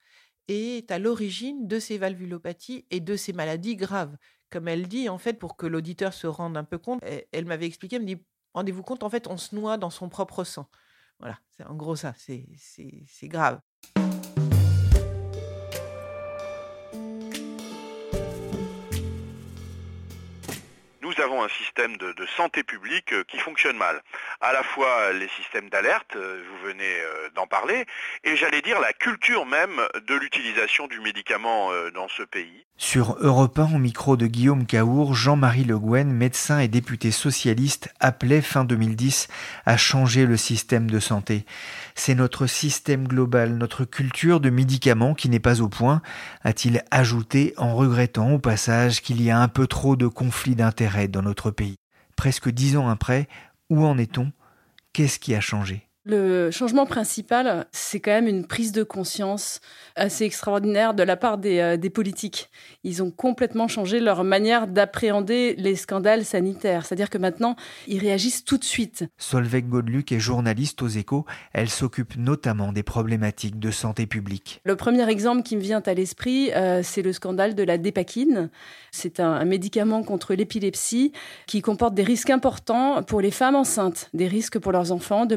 est 0.48 0.92
à 0.92 1.00
l'origine 1.00 1.68
de 1.68 1.80
ces 1.80 1.98
valvulopathies 1.98 2.86
et 2.90 3.00
de 3.00 3.16
ces 3.16 3.34
maladies 3.34 3.76
graves. 3.76 4.18
Comme 4.50 4.68
elle 4.68 4.88
dit, 4.88 5.10
en 5.10 5.18
fait, 5.18 5.34
pour 5.34 5.58
que 5.58 5.66
l'auditeur 5.66 6.14
se 6.14 6.28
rende 6.28 6.56
un 6.56 6.64
peu 6.64 6.78
compte, 6.78 7.02
elle, 7.32 7.46
m'avait 7.46 7.66
expliqué, 7.66 7.98
elle 7.98 8.04
me 8.04 8.08
dit, 8.08 8.24
rendez-vous 8.54 8.84
compte, 8.84 9.04
en 9.04 9.10
fait, 9.10 9.28
on 9.28 9.38
se 9.38 9.56
noie 9.56 9.78
dans 9.78 9.90
son 9.90 10.08
propre 10.10 10.44
sang. 10.44 10.70
Voilà, 11.20 11.40
c'est 11.50 11.66
en 11.66 11.76
gros 11.76 11.96
ça, 11.96 12.14
c'est 12.18 12.48
grave. 13.24 13.60
Nous 21.18 21.24
avons 21.24 21.44
un 21.44 21.50
système 21.50 21.98
de, 21.98 22.14
santé 22.36 22.64
publique 22.64 23.14
euh, 23.14 23.24
qui 23.28 23.38
fonctionne 23.40 23.78
mal. 23.78 24.02
À 24.42 24.54
la 24.54 24.64
fois 24.64 25.14
les 25.14 25.28
systèmes 25.30 25.70
d'alerte, 25.70 26.16
euh, 26.16 26.44
vous 26.50 26.68
venez 26.68 26.84
euh, 26.84 27.30
d'en 27.36 27.48
parler, 27.48 27.86
et 28.24 28.36
j'allais 28.36 28.62
dire 28.62 28.80
la 28.80 28.94
culture 28.94 29.46
même 29.46 29.82
de 30.08 30.16
l'utilisation 30.16 30.88
du 30.88 31.00
médicament 31.00 31.72
dans 31.94 32.08
ce 32.10 32.24
pays. 32.24 32.66
Sur 32.80 33.18
Europe 33.20 33.58
1, 33.58 33.74
au 33.74 33.80
micro 33.80 34.18
de 34.18 34.28
Guillaume 34.28 34.68
Caour, 34.68 35.16
Jean-Marie 35.16 35.64
Le 35.64 35.80
Guen, 35.80 36.12
médecin 36.12 36.60
et 36.60 36.68
député 36.68 37.10
socialiste, 37.10 37.92
appelait 38.00 38.42
fin 38.42 38.66
2010 38.66 39.30
à 39.66 39.78
changer 39.78 40.28
le 40.28 40.38
système 40.38 40.90
de 40.90 41.00
santé. 41.00 41.46
C'est 41.96 42.14
notre 42.14 42.46
système 42.46 43.08
global, 43.08 43.58
notre 43.58 43.84
culture 43.84 44.40
de 44.40 44.52
médicaments 44.52 45.16
qui 45.16 45.28
n'est 45.28 45.40
pas 45.40 45.62
au 45.62 45.70
point, 45.70 46.04
a-t-il 46.44 46.84
ajouté 46.92 47.56
en 47.58 47.74
regrettant 47.76 48.34
au 48.34 48.40
passage 48.40 49.02
qu'il 49.02 49.24
y 49.24 49.32
a 49.32 49.40
un 49.40 49.48
peu 49.48 49.66
trop 49.66 49.96
de 49.96 50.08
conflits 50.08 50.56
d'intérêts 50.56 51.07
dans 51.08 51.22
notre 51.22 51.52
pays. 51.52 51.78
Presque 52.16 52.50
dix 52.50 52.78
ans 52.78 52.90
après, 52.90 53.28
où 53.70 53.86
en 53.86 53.98
est-on? 53.98 54.32
Qu'est-ce 54.94 55.20
qui 55.20 55.36
a 55.36 55.42
changé? 55.42 55.87
Le 56.08 56.52
changement 56.52 56.86
principal, 56.86 57.68
c'est 57.72 58.00
quand 58.00 58.12
même 58.12 58.28
une 58.28 58.46
prise 58.46 58.72
de 58.72 58.84
conscience 58.84 59.60
assez 59.96 60.24
extraordinaire 60.24 60.94
de 60.94 61.04
la 61.04 61.18
part 61.18 61.38
des, 61.38 61.60
euh, 61.60 61.90
politiques. 61.90 62.50
Ils 62.84 63.02
ont 63.02 63.12
complètement 63.12 63.68
changé 63.68 64.00
leur 64.00 64.24
manière 64.24 64.68
d'appréhender 64.68 65.56
les 65.58 65.76
scandales 65.76 66.26
sanitaires. 66.26 66.86
C'est-à-dire 66.86 67.10
que 67.10 67.18
maintenant, 67.18 67.56
ils 67.88 68.00
réagissent 68.00 68.44
tout 68.44 68.58
de 68.58 68.64
suite. 68.64 69.06
Solveig 69.18 69.62
Godluc 69.62 70.12
est 70.12 70.20
journaliste 70.20 70.82
aux 70.82 70.88
échos. 70.88 71.26
Elle 71.54 71.70
s'occupe 71.70 72.18
notamment 72.18 72.72
des 72.72 72.84
problématiques 72.84 73.60
de 73.60 73.72
santé 73.72 74.06
publique. 74.06 74.62
Le 74.66 74.76
premier 74.76 75.10
exemple 75.10 75.44
qui 75.44 75.56
me 75.56 75.62
vient 75.62 75.82
à 75.86 75.94
l'esprit, 75.94 76.52
euh, 76.54 76.82
c'est 76.84 77.02
le 77.02 77.14
scandale 77.14 77.56
de 77.56 77.64
la 77.64 77.78
dépakine. 77.78 78.50
C'est 78.92 79.20
un, 79.20 79.46
médicament 79.46 80.04
contre 80.04 80.34
l'épilepsie 80.34 81.14
qui 81.46 81.62
comporte 81.62 81.94
des 81.94 82.04
risques 82.04 82.30
importants 82.30 83.02
pour 83.04 83.22
les 83.22 83.32
femmes 83.32 83.56
enceintes, 83.56 84.10
des 84.14 84.28
risques 84.28 84.60
pour 84.60 84.72
leurs 84.72 84.92
enfants 84.92 85.26
de 85.26 85.36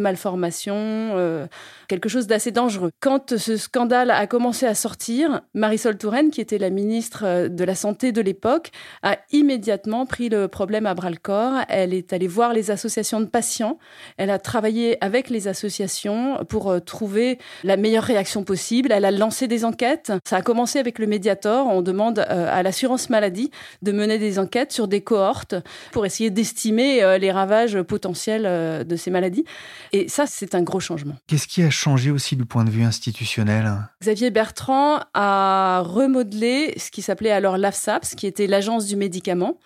euh, 0.69 1.47
quelque 1.89 2.09
chose 2.09 2.27
d'assez 2.27 2.51
dangereux. 2.51 2.91
Quand 3.01 3.37
ce 3.37 3.57
scandale 3.57 4.11
a 4.11 4.27
commencé 4.27 4.67
à 4.67 4.75
sortir, 4.75 5.41
Marisol 5.55 5.97
Touraine, 5.97 6.31
qui 6.31 6.41
était 6.41 6.59
la 6.59 6.71
ministre 6.71 7.23
euh, 7.25 7.49
de 7.49 7.65
la 7.65 7.75
Santé 7.75 8.13
de 8.13 8.21
l'époque, 8.21 8.71
a 9.03 9.19
immédiatement 9.33 10.07
pris 10.07 10.29
le 10.29 10.49
problème 10.49 10.87
à 10.87 10.95
bras 10.95 11.11
le 11.11 11.17
corps. 11.17 11.63
Elle 11.69 11.95
est 11.95 12.13
allée 12.13 12.27
voir 12.27 12.53
les 12.53 12.71
associations 12.71 13.21
de 13.21 13.27
patients. 13.27 13.79
Elle 14.17 14.31
a 14.31 14.39
travaillé 14.39 15.03
avec 15.03 15.31
les 15.31 15.49
associations 15.49 16.45
pour 16.49 16.71
euh, 16.71 16.81
trouver 16.81 17.39
la 17.65 17.77
meilleure 17.77 18.05
réaction 18.05 18.45
possible. 18.45 18.93
Elle 18.93 19.05
a 19.05 19.11
lancé 19.11 19.49
des 19.49 19.65
enquêtes. 19.65 20.13
Ça 20.25 20.37
a 20.37 20.43
commencé 20.43 20.79
avec 20.79 20.99
le 20.99 21.07
Mediator. 21.07 21.67
On 21.67 21.83
demande 21.83 22.21
à 22.21 22.63
l'assurance 22.63 23.11
maladie 23.11 23.51
de 23.83 23.93
mener 23.93 24.19
des 24.19 24.39
enquêtes 24.39 24.73
sur 24.73 24.89
des 24.89 25.01
cohortes 25.01 25.55
pour 25.93 26.07
essayer 26.07 26.31
d'estimer 26.31 27.19
les 27.19 27.31
ravages 27.31 27.81
potentiels 27.83 28.87
de 28.87 28.97
ces 28.97 29.11
maladies. 29.11 29.45
Et 29.93 30.09
ça, 30.09 30.27
c'est 30.27 30.50
un 30.55 30.63
gros 30.63 30.81
changement. 30.81 31.17
Qu'est-ce 31.27 31.47
qui 31.47 31.63
a 31.63 31.71
changé 31.71 32.11
aussi 32.11 32.37
du 32.37 32.45
point 32.45 32.65
de 32.65 32.71
vue 32.71 32.83
institutionnel? 32.83 33.73
Xavier 34.03 34.31
Bertrand 34.31 35.01
a 35.15 35.83
remodelé 35.85 36.75
ce 36.77 36.91
qui 36.91 37.03
s'appelait 37.03 37.31
alors 37.31 37.59
l'AFSAPS, 37.59 38.15
qui 38.15 38.27
était 38.27 38.47
l'agence 38.47 38.87
du 38.87 38.97
médicament. 38.97 39.59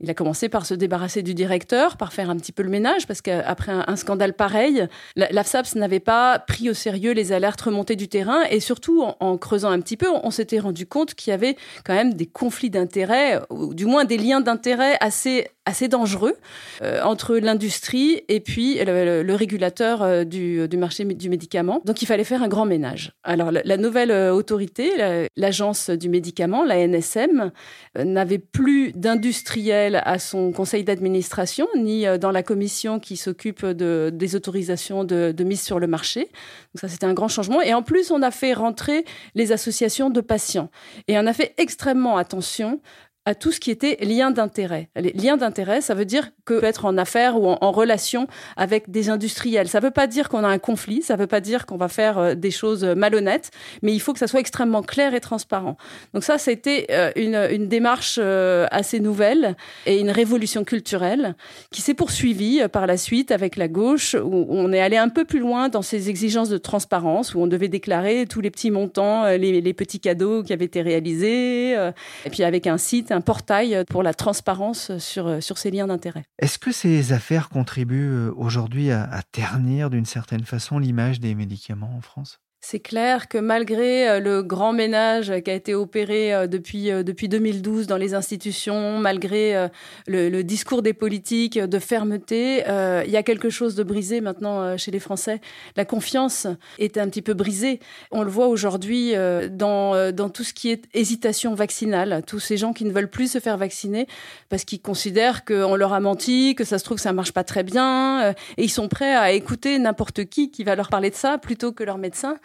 Il 0.00 0.10
a 0.10 0.14
commencé 0.14 0.48
par 0.48 0.66
se 0.66 0.74
débarrasser 0.74 1.22
du 1.22 1.34
directeur, 1.34 1.96
par 1.96 2.12
faire 2.12 2.28
un 2.28 2.36
petit 2.36 2.50
peu 2.50 2.64
le 2.64 2.68
ménage, 2.68 3.06
parce 3.06 3.22
qu'après 3.22 3.72
un, 3.72 3.96
scandale 3.96 4.34
pareil, 4.34 4.86
l'AFSAPS 5.16 5.76
n'avait 5.76 6.00
pas 6.00 6.40
pris 6.40 6.68
au 6.68 6.74
sérieux 6.74 7.12
les 7.12 7.32
alertes 7.32 7.60
remontées 7.60 7.94
du 7.94 8.08
terrain, 8.08 8.42
et 8.50 8.58
surtout, 8.58 9.04
en, 9.20 9.38
creusant 9.38 9.70
un 9.70 9.80
petit 9.80 9.96
peu, 9.96 10.08
on, 10.10 10.30
s'était 10.30 10.58
rendu 10.58 10.86
compte 10.86 11.14
qu'il 11.14 11.30
y 11.30 11.34
avait 11.34 11.56
quand 11.84 11.94
même 11.94 12.14
des 12.14 12.26
conflits 12.26 12.70
d'intérêts, 12.70 13.40
ou 13.50 13.72
du 13.72 13.86
moins 13.86 14.04
des 14.04 14.18
liens 14.18 14.40
d'intérêts 14.40 14.96
assez 15.00 15.46
assez 15.66 15.88
dangereux 15.88 16.36
euh, 16.82 17.02
entre 17.02 17.36
l'industrie 17.36 18.22
et 18.28 18.40
puis 18.40 18.78
le, 18.84 19.34
régulateur 19.34 20.02
euh, 20.02 20.24
du, 20.24 20.68
du, 20.68 20.76
marché 20.76 21.04
du 21.04 21.28
médicament. 21.28 21.80
Donc 21.84 22.02
il 22.02 22.06
fallait 22.06 22.24
faire 22.24 22.42
un 22.42 22.48
grand 22.48 22.66
ménage. 22.66 23.12
Alors 23.22 23.50
la, 23.50 23.76
nouvelle 23.76 24.10
euh, 24.10 24.32
autorité, 24.32 24.92
l'agence 25.36 25.90
du 25.90 26.08
médicament, 26.08 26.64
la 26.64 26.86
NSM, 26.86 27.50
n'avait 27.96 28.38
plus 28.38 28.92
d'industriels 28.92 30.02
à 30.04 30.18
son 30.18 30.52
conseil 30.52 30.84
d'administration 30.84 31.66
ni 31.76 32.04
dans 32.18 32.30
la 32.30 32.42
commission 32.42 33.00
qui 33.00 33.16
s'occupe 33.16 33.64
de, 33.64 34.10
des 34.12 34.36
autorisations 34.36 35.04
de, 35.04 35.32
de 35.32 35.44
mise 35.44 35.62
sur 35.62 35.78
le 35.78 35.86
marché. 35.86 36.20
Donc 36.20 36.80
ça 36.80 36.88
c'était 36.88 37.06
un 37.06 37.14
grand 37.14 37.28
changement. 37.28 37.62
Et 37.62 37.72
en 37.72 37.82
plus 37.82 38.10
on 38.10 38.22
a 38.22 38.30
fait 38.30 38.52
rentrer 38.52 39.04
les 39.34 39.52
associations 39.52 40.10
de 40.10 40.20
patients 40.20 40.70
et 41.08 41.18
on 41.18 41.26
a 41.26 41.32
fait 41.32 41.54
extrêmement 41.56 42.16
attention 42.16 42.80
à 43.26 43.34
tout 43.34 43.52
ce 43.52 43.60
qui 43.60 43.70
était 43.70 43.96
lien 44.02 44.30
d'intérêt. 44.30 44.88
Les 44.96 45.12
liens 45.12 45.36
d'intérêt, 45.36 45.80
ça 45.80 45.94
veut 45.94 46.04
dire 46.04 46.30
que 46.44 46.58
peut 46.58 46.66
être 46.66 46.84
en 46.84 46.98
affaires 46.98 47.40
ou 47.40 47.48
en, 47.48 47.72
relation 47.72 48.28
avec 48.56 48.90
des 48.90 49.08
industriels. 49.08 49.66
Ça 49.68 49.80
ne 49.80 49.84
veut 49.84 49.90
pas 49.90 50.06
dire 50.06 50.28
qu'on 50.28 50.44
a 50.44 50.48
un 50.48 50.58
conflit, 50.58 51.02
ça 51.02 51.14
ne 51.14 51.20
veut 51.20 51.26
pas 51.26 51.40
dire 51.40 51.66
qu'on 51.66 51.76
va 51.76 51.88
faire 51.88 52.18
euh, 52.18 52.34
des 52.34 52.50
choses 52.50 52.84
malhonnêtes, 52.84 53.50
mais 53.82 53.92
il 53.92 53.98
faut 53.98 54.12
que 54.12 54.18
ça 54.18 54.26
soit 54.26 54.40
extrêmement 54.40 54.82
clair 54.82 55.14
et 55.14 55.20
transparent. 55.20 55.76
Donc 56.12 56.22
ça, 56.22 56.38
c'était 56.38 56.86
euh, 56.90 57.10
une, 57.16 57.34
une 57.50 57.66
démarche 57.66 58.18
euh, 58.22 58.66
assez 58.70 59.00
nouvelle 59.00 59.56
et 59.86 59.98
une 59.98 60.10
révolution 60.10 60.64
culturelle 60.64 61.34
qui 61.70 61.80
s'est 61.80 61.94
poursuivie 61.94 62.60
par 62.70 62.86
la 62.86 62.96
suite 62.96 63.32
avec 63.32 63.56
la 63.56 63.68
gauche, 63.68 64.14
où 64.14 64.46
on 64.50 64.72
est 64.72 64.80
allé 64.80 64.98
un 64.98 65.08
peu 65.08 65.24
plus 65.24 65.40
loin 65.40 65.68
dans 65.70 65.82
ces 65.82 66.10
exigences 66.10 66.50
de 66.50 66.58
transparence, 66.58 67.34
où 67.34 67.40
on 67.40 67.46
devait 67.46 67.68
déclarer 67.68 68.26
tous 68.26 68.42
les 68.42 68.50
petits 68.50 68.70
montants, 68.70 69.24
les 69.26 69.72
petits 69.72 69.98
cadeaux 69.98 70.42
qui 70.42 70.52
avaient 70.52 70.66
été 70.66 70.82
réalisés, 70.82 71.72
et 71.72 72.30
puis 72.30 72.44
avec 72.44 72.66
un 72.66 72.78
site 72.78 73.13
un 73.14 73.20
portail 73.20 73.84
pour 73.88 74.02
la 74.02 74.12
transparence 74.12 74.98
sur, 74.98 75.42
sur 75.42 75.56
ces 75.58 75.70
liens 75.70 75.86
d'intérêt. 75.86 76.24
Est-ce 76.38 76.58
que 76.58 76.72
ces 76.72 77.12
affaires 77.12 77.48
contribuent 77.48 78.10
euh, 78.10 78.34
aujourd'hui 78.36 78.90
à 78.90 79.22
ternir 79.32 79.90
d'une 79.90 80.06
certaine 80.06 80.44
façon 80.44 80.78
l'image 80.78 81.20
des 81.20 81.34
médicaments 81.34 81.94
en 81.96 82.00
France? 82.00 82.40
C'est 82.66 82.80
clair 82.80 83.28
que 83.28 83.36
malgré 83.36 84.08
euh, 84.08 84.20
le 84.20 84.42
grand 84.42 84.72
ménage 84.72 85.30
qui 85.44 85.50
a 85.50 85.54
été 85.54 85.74
opéré 85.74 86.32
euh, 86.32 86.46
depuis, 86.46 86.90
euh, 86.90 87.02
depuis 87.02 87.28
2012 87.28 87.86
dans 87.86 87.98
les 87.98 88.14
institutions, 88.14 88.98
malgré 88.98 89.68
le, 90.06 90.42
discours 90.42 90.80
des 90.80 90.94
politiques 90.94 91.58
de 91.58 91.78
fermeté, 91.78 92.64
il 93.06 93.10
y 93.10 93.16
a 93.16 93.22
quelque 93.22 93.50
chose 93.50 93.74
de 93.74 93.82
brisé 93.82 94.20
maintenant 94.20 94.76
chez 94.76 94.90
les 94.90 94.98
Français. 94.98 95.40
La 95.76 95.84
confiance 95.84 96.46
est 96.78 96.96
un 96.96 97.08
petit 97.08 97.22
peu 97.22 97.34
brisée. 97.34 97.80
On 98.10 98.22
le 98.22 98.30
voit 98.30 98.46
aujourd'hui 98.46 99.14
dans, 99.50 100.12
dans 100.12 100.28
tout 100.28 100.44
ce 100.44 100.52
qui 100.52 100.70
est 100.70 100.84
hésitation 100.94 101.54
vaccinale. 101.54 102.22
Tous 102.26 102.40
ces 102.40 102.56
gens 102.56 102.72
qui 102.72 102.84
ne 102.84 102.92
veulent 102.92 103.10
plus 103.10 103.32
se 103.32 103.40
faire 103.40 103.56
vacciner 103.56 104.06
parce 104.48 104.64
qu'ils 104.64 104.80
considèrent 104.80 105.44
qu'on 105.44 105.76
leur 105.76 105.92
a 105.92 106.00
menti, 106.00 106.54
que 106.54 106.64
ça 106.64 106.78
se 106.78 106.84
trouve 106.84 106.96
que 106.96 107.02
ça 107.02 107.12
marche 107.12 107.32
pas 107.32 107.44
très 107.44 107.62
bien, 107.62 108.30
et 108.30 108.64
ils 108.64 108.70
sont 108.70 108.88
prêts 108.88 109.14
à 109.14 109.32
écouter 109.32 109.78
n'importe 109.78 110.24
qui 110.24 110.50
qui 110.50 110.64
va 110.64 110.76
leur 110.76 110.88
parler 110.88 111.10
de 111.10 111.16
ça 111.16 111.38
plutôt 111.38 111.72
que 111.72 111.84
leur 111.84 111.98
médecin. 111.98 112.36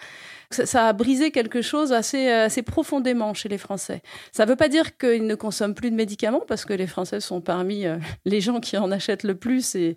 Ça, 0.51 0.87
a 0.87 0.93
brisé 0.93 1.29
quelque 1.29 1.61
chose 1.61 1.93
assez, 1.93 2.27
euh, 2.27 2.47
profondément 2.65 3.35
chez 3.35 3.49
les 3.49 3.59
Français. 3.59 4.01
Ça 4.31 4.45
ne 4.45 4.49
veut 4.49 4.55
pas 4.55 4.67
dire 4.67 4.97
qu'ils 4.97 5.27
ne 5.27 5.35
consomment 5.35 5.75
plus 5.75 5.91
de 5.91 5.95
médicaments, 5.95 6.41
parce 6.47 6.65
que 6.65 6.73
les 6.73 6.87
Français 6.87 7.19
sont 7.19 7.39
parmi 7.39 7.85
euh, 7.85 7.97
les 8.25 8.41
gens 8.41 8.59
qui 8.59 8.75
en 8.75 8.91
achètent 8.91 9.23
le 9.23 9.35
plus 9.35 9.75
et 9.75 9.93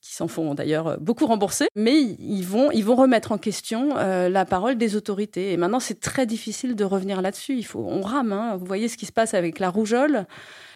qui 0.00 0.14
s'en 0.14 0.28
font 0.28 0.54
d'ailleurs 0.54 1.00
beaucoup 1.00 1.26
rembourser, 1.26 1.66
mais 1.74 2.00
ils 2.00 2.44
vont, 2.44 2.68
remettre 2.94 3.32
en 3.32 3.38
question 3.38 3.96
euh, 3.98 4.28
la 4.28 4.44
parole 4.44 4.78
des 4.78 4.94
autorités. 4.94 5.52
Et 5.52 5.56
maintenant, 5.56 5.80
c'est 5.80 5.98
très 5.98 6.26
difficile 6.26 6.76
de 6.76 6.84
revenir 6.84 7.20
là-dessus. 7.20 7.56
Il 7.56 7.64
faut, 7.64 7.84
on 7.84 8.00
rame. 8.00 8.32
Hein. 8.32 8.56
Vous 8.56 8.66
voyez 8.66 8.86
ce 8.86 8.96
qui 8.96 9.06
se 9.06 9.12
passe 9.12 9.34
avec 9.34 9.58
la 9.58 9.68
rougeole, 9.68 10.26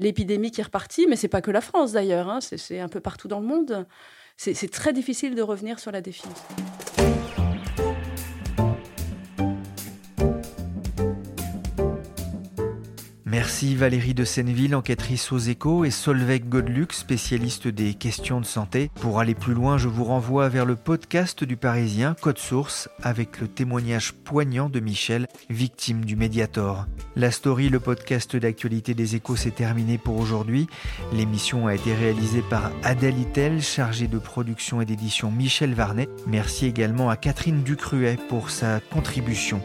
l'épidémie 0.00 0.50
qui 0.50 0.60
est 0.60 0.64
repartie, 0.64 1.06
mais 1.08 1.14
c'est 1.14 1.28
pas 1.28 1.40
que 1.40 1.52
la 1.52 1.60
France 1.60 1.92
d'ailleurs. 1.92 2.28
Hein. 2.28 2.40
C'est 2.40 2.80
un 2.80 2.88
peu 2.88 3.00
partout 3.00 3.28
dans 3.28 3.38
le 3.38 3.46
monde. 3.46 3.86
C'est 4.36 4.70
très 4.70 4.92
difficile 4.92 5.36
de 5.36 5.42
revenir 5.42 5.78
sur 5.78 5.92
la 5.92 6.00
défiance. 6.00 6.42
Merci 13.42 13.74
Valérie 13.74 14.14
de 14.14 14.24
Senneville, 14.24 14.76
enquêtrice 14.76 15.32
aux 15.32 15.38
échos, 15.38 15.84
et 15.84 15.90
Solveig 15.90 16.44
Godluc, 16.48 16.92
spécialiste 16.92 17.66
des 17.66 17.94
questions 17.94 18.40
de 18.40 18.46
santé. 18.46 18.88
Pour 19.00 19.18
aller 19.18 19.34
plus 19.34 19.52
loin, 19.52 19.78
je 19.78 19.88
vous 19.88 20.04
renvoie 20.04 20.48
vers 20.48 20.64
le 20.64 20.76
podcast 20.76 21.42
du 21.42 21.56
Parisien 21.56 22.14
Code 22.20 22.38
Source 22.38 22.88
avec 23.02 23.40
le 23.40 23.48
témoignage 23.48 24.12
poignant 24.12 24.68
de 24.68 24.78
Michel, 24.78 25.26
victime 25.50 26.04
du 26.04 26.14
Mediator. 26.14 26.86
La 27.16 27.32
story, 27.32 27.68
le 27.68 27.80
podcast 27.80 28.36
d'actualité 28.36 28.94
des 28.94 29.16
échos, 29.16 29.34
s'est 29.34 29.50
terminé 29.50 29.98
pour 29.98 30.20
aujourd'hui. 30.20 30.68
L'émission 31.12 31.66
a 31.66 31.74
été 31.74 31.92
réalisée 31.96 32.44
par 32.48 32.70
Adèle 32.84 33.18
Itel, 33.18 33.60
chargée 33.60 34.06
de 34.06 34.18
production 34.20 34.80
et 34.80 34.84
d'édition 34.84 35.32
Michel 35.32 35.74
Varnet. 35.74 36.08
Merci 36.28 36.66
également 36.66 37.10
à 37.10 37.16
Catherine 37.16 37.64
Ducruet 37.64 38.20
pour 38.28 38.50
sa 38.50 38.78
contribution. 38.78 39.60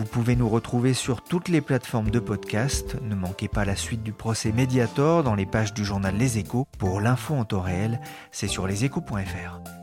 Vous 0.00 0.06
pouvez 0.06 0.34
nous 0.34 0.48
retrouver 0.48 0.94
sur 0.94 1.20
toutes 1.20 1.48
les 1.48 1.60
plateformes 1.60 2.10
de 2.10 2.20
podcast. 2.20 2.96
Ne 3.02 3.14
manquez 3.14 3.48
pas 3.48 3.66
la 3.66 3.76
suite 3.76 4.02
du 4.02 4.14
procès 4.14 4.50
Mediator 4.50 5.22
dans 5.22 5.34
les 5.34 5.44
pages 5.44 5.74
du 5.74 5.84
journal 5.84 6.16
Les 6.16 6.38
Échos. 6.38 6.66
Pour 6.78 7.02
l'info 7.02 7.34
en 7.34 7.44
temps 7.44 7.60
réel, 7.60 8.00
c'est 8.30 8.48
sur 8.48 8.66
leséchos.fr. 8.66 9.79